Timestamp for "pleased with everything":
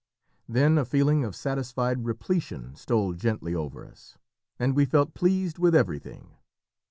5.13-6.31